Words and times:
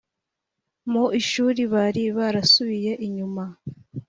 Mu 0.91 1.03
ishuri 1.19 1.61
bari 1.73 2.03
barasubiye 2.17 2.91
inyuma. 3.05 3.43